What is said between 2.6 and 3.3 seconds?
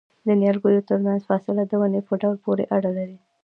اړه لري؟